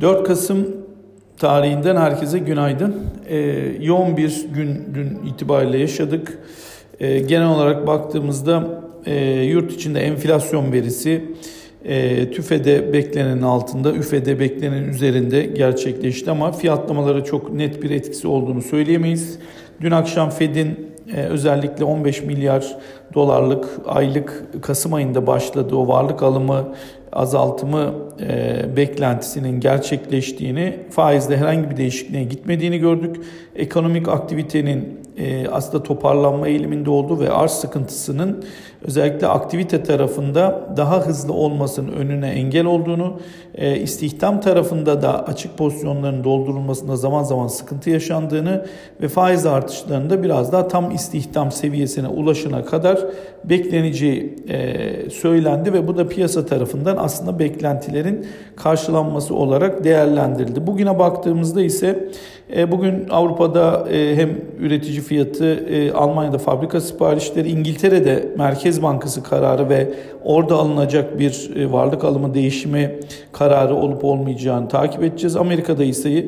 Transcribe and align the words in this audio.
4 0.00 0.26
Kasım 0.26 0.76
tarihinden 1.38 1.96
herkese 1.96 2.38
günaydın. 2.38 2.94
Ee, 3.28 3.38
yoğun 3.80 4.16
bir 4.16 4.46
gün 4.54 4.94
dün 4.94 5.26
itibariyle 5.26 5.78
yaşadık. 5.78 6.38
Ee, 7.00 7.18
genel 7.18 7.48
olarak 7.48 7.86
baktığımızda 7.86 8.80
e, 9.06 9.42
yurt 9.42 9.72
içinde 9.72 10.00
enflasyon 10.00 10.72
verisi 10.72 11.24
e, 11.84 12.30
TÜFE'de 12.30 12.92
beklenenin 12.92 13.42
altında, 13.42 13.92
üfede 13.92 14.40
beklenenin 14.40 14.88
üzerinde 14.88 15.42
gerçekleşti 15.42 16.30
ama 16.30 16.52
fiyatlamalara 16.52 17.24
çok 17.24 17.52
net 17.52 17.82
bir 17.82 17.90
etkisi 17.90 18.28
olduğunu 18.28 18.62
söyleyemeyiz. 18.62 19.38
Dün 19.80 19.90
akşam 19.90 20.30
Fed'in 20.30 20.94
e, 21.16 21.22
özellikle 21.22 21.84
15 21.84 22.22
milyar 22.22 22.76
dolarlık 23.14 23.68
aylık 23.86 24.44
Kasım 24.62 24.94
ayında 24.94 25.26
başladığı 25.26 25.76
o 25.76 25.88
varlık 25.88 26.22
alımı 26.22 26.74
azaltımı 27.14 27.94
e, 28.20 28.76
beklentisinin 28.76 29.60
gerçekleştiğini, 29.60 30.78
faizde 30.90 31.36
herhangi 31.36 31.70
bir 31.70 31.76
değişikliğe 31.76 32.24
gitmediğini 32.24 32.78
gördük. 32.78 33.16
Ekonomik 33.56 34.08
aktivitenin 34.08 35.04
e, 35.18 35.48
aslında 35.48 35.82
toparlanma 35.82 36.48
eğiliminde 36.48 36.90
olduğu 36.90 37.20
ve 37.20 37.30
arz 37.30 37.50
sıkıntısının 37.50 38.44
özellikle 38.84 39.26
aktivite 39.26 39.82
tarafında 39.82 40.68
daha 40.76 41.06
hızlı 41.06 41.32
olmasının 41.32 41.92
önüne 41.92 42.28
engel 42.28 42.66
olduğunu, 42.66 43.20
e, 43.54 43.76
istihdam 43.76 44.40
tarafında 44.40 45.02
da 45.02 45.26
açık 45.26 45.58
pozisyonların 45.58 46.24
doldurulmasında 46.24 46.96
zaman 46.96 47.22
zaman 47.22 47.46
sıkıntı 47.46 47.90
yaşandığını 47.90 48.66
ve 49.02 49.08
faiz 49.08 49.46
artışlarında 49.46 50.22
biraz 50.22 50.52
daha 50.52 50.68
tam 50.68 50.90
istihdam 50.90 51.52
seviyesine 51.52 52.08
ulaşana 52.08 52.64
kadar 52.64 52.98
bekleneceği 53.44 54.36
e, 54.48 55.10
söylendi 55.10 55.72
ve 55.72 55.88
bu 55.88 55.96
da 55.96 56.08
piyasa 56.08 56.46
tarafından 56.46 56.96
aslında 57.04 57.38
beklentilerin 57.38 58.26
karşılanması 58.56 59.34
olarak 59.34 59.84
değerlendirildi. 59.84 60.66
Bugüne 60.66 60.98
baktığımızda 60.98 61.62
ise 61.62 62.08
e, 62.56 62.72
bugün 62.72 63.08
Avrupa'da 63.10 63.88
e, 63.92 64.16
hem 64.16 64.30
üretici 64.58 65.00
fiyatı, 65.00 65.44
e, 65.54 65.92
Almanya'da 65.92 66.38
fabrika 66.38 66.80
siparişleri, 66.80 67.50
İngiltere'de 67.50 68.28
Merkez 68.38 68.82
Bankası 68.82 69.22
kararı 69.22 69.68
ve 69.68 69.94
orada 70.24 70.54
alınacak 70.54 71.18
bir 71.18 71.50
varlık 71.72 72.04
alımı 72.04 72.34
değişimi 72.34 73.00
kararı 73.32 73.74
olup 73.74 74.04
olmayacağını 74.04 74.68
takip 74.68 75.02
edeceğiz. 75.02 75.36
Amerika'da 75.36 75.84
ise 75.84 76.24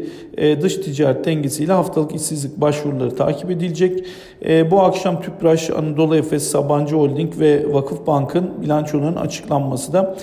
dış 0.62 0.76
ticaret 0.76 1.24
dengesiyle 1.24 1.72
haftalık 1.72 2.14
işsizlik 2.14 2.60
başvuruları 2.60 3.16
takip 3.16 3.50
edilecek. 3.50 4.04
Bu 4.70 4.80
akşam 4.80 5.22
Tüpraş, 5.22 5.70
Anadolu 5.70 6.16
Efes, 6.16 6.50
Sabancı 6.50 6.96
Holding 6.96 7.38
ve 7.38 7.74
Vakıf 7.74 8.06
Bank'ın 8.06 8.62
bilançolarının 8.62 9.16
açıklanması 9.16 9.92
da 9.92 10.16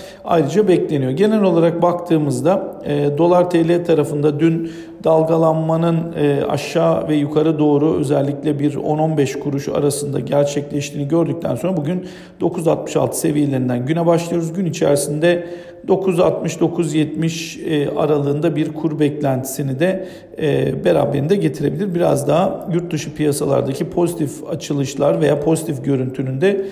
ayrıca 0.44 0.68
bekleniyor. 0.68 1.10
Genel 1.10 1.42
olarak 1.42 1.82
baktığımızda 1.82 2.82
dolar 3.18 3.50
TL 3.50 3.84
tarafında 3.84 4.40
dün 4.40 4.70
dalgalanmanın 5.04 6.12
e, 6.12 6.44
aşağı 6.48 7.08
ve 7.08 7.14
yukarı 7.14 7.58
doğru 7.58 7.94
özellikle 7.94 8.58
bir 8.58 8.74
10-15 8.74 9.38
kuruş 9.38 9.68
arasında 9.68 10.20
gerçekleştiğini 10.20 11.08
gördükten 11.08 11.54
sonra 11.54 11.76
bugün 11.76 12.06
9.66 12.40 13.12
seviyelerinden 13.12 13.86
güne 13.86 14.06
başlıyoruz. 14.06 14.52
Gün 14.52 14.66
içerisinde 14.66 15.46
9.60-9.70 15.88 17.64
e, 17.64 17.90
aralığında 17.96 18.56
bir 18.56 18.72
kur 18.72 18.98
beklentisini 18.98 19.78
de 19.78 20.08
e, 20.42 20.84
beraberinde 20.84 21.36
getirebilir. 21.36 21.94
Biraz 21.94 22.28
daha 22.28 22.68
yurt 22.72 22.92
dışı 22.92 23.14
piyasalardaki 23.14 23.90
pozitif 23.90 24.30
açılışlar 24.50 25.20
veya 25.20 25.40
pozitif 25.40 25.84
görüntünün 25.84 26.40
de 26.40 26.66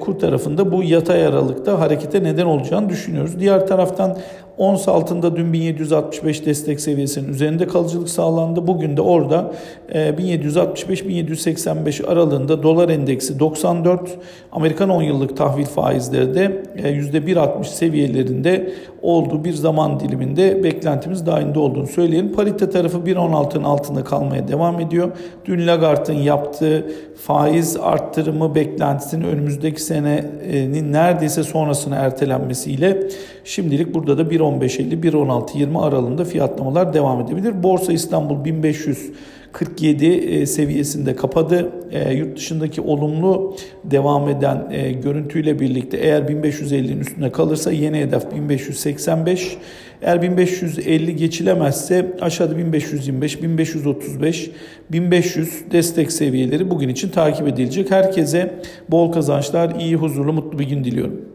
kur 0.00 0.18
tarafında 0.18 0.72
bu 0.72 0.82
yatay 0.82 1.26
aralıkta 1.26 1.80
harekete 1.80 2.22
neden 2.22 2.46
olacağını 2.46 2.88
düşünüyoruz. 2.88 3.40
Diğer 3.40 3.66
taraftan 3.66 4.18
ons 4.58 4.88
altında 4.88 5.36
dün 5.36 5.52
1765 5.52 6.46
destek 6.46 6.80
seviyesinin 6.80 7.28
üzerinde 7.28 7.63
kalıcılık 7.68 8.08
sağlandı. 8.08 8.66
Bugün 8.66 8.96
de 8.96 9.00
orada 9.00 9.52
1765-1785 9.92 12.06
aralığında 12.06 12.62
dolar 12.62 12.88
endeksi 12.88 13.38
94, 13.38 14.18
Amerikan 14.52 14.90
10 14.90 15.02
yıllık 15.02 15.36
tahvil 15.36 15.66
faizleri 15.66 16.34
de 16.34 16.62
%1.60 16.76 17.64
seviyelerinde 17.64 18.44
seviyesinde 18.44 18.74
olduğu 19.02 19.44
bir 19.44 19.52
zaman 19.52 20.00
diliminde 20.00 20.64
beklentimiz 20.64 21.26
dahilinde 21.26 21.58
olduğunu 21.58 21.86
söyleyelim. 21.86 22.32
Parite 22.32 22.70
tarafı 22.70 22.98
1.16'ın 22.98 23.64
altında 23.64 24.04
kalmaya 24.04 24.48
devam 24.48 24.80
ediyor. 24.80 25.12
Dün 25.44 25.66
Lagarde'ın 25.66 26.16
yaptığı 26.16 26.86
faiz 27.16 27.76
arttırımı 27.76 28.54
beklentisinin 28.54 29.24
önümüzdeki 29.24 29.82
senenin 29.82 30.92
neredeyse 30.92 31.42
sonrasına 31.42 31.96
ertelenmesiyle 31.96 33.08
şimdilik 33.44 33.94
burada 33.94 34.18
da 34.18 34.22
1.15.50 34.22 35.00
1.16.20 35.00 35.78
aralığında 35.78 36.24
fiyatlamalar 36.24 36.94
devam 36.94 37.20
edebilir. 37.20 37.53
Borsa 37.62 37.92
İstanbul 37.92 38.44
1500 38.44 39.12
47 39.54 40.06
e, 40.06 40.46
seviyesinde 40.46 41.16
kapadı. 41.16 41.72
E, 41.90 42.14
yurt 42.14 42.36
dışındaki 42.36 42.80
olumlu 42.80 43.56
devam 43.84 44.28
eden 44.28 44.66
e, 44.70 44.92
görüntüyle 44.92 45.60
birlikte 45.60 45.96
eğer 45.96 46.22
1550'nin 46.22 47.00
üstünde 47.00 47.32
kalırsa 47.32 47.72
yeni 47.72 48.00
hedef 48.00 48.34
1585. 48.34 49.56
Eğer 50.02 50.22
1550 50.22 51.16
geçilemezse 51.16 52.16
aşağıda 52.20 52.58
1525, 52.58 53.42
1535, 53.42 54.50
1500 54.92 55.64
destek 55.72 56.12
seviyeleri 56.12 56.70
bugün 56.70 56.88
için 56.88 57.08
takip 57.08 57.48
edilecek. 57.48 57.90
Herkese 57.90 58.54
bol 58.90 59.12
kazançlar, 59.12 59.80
iyi, 59.80 59.96
huzurlu, 59.96 60.32
mutlu 60.32 60.58
bir 60.58 60.68
gün 60.68 60.84
diliyorum. 60.84 61.33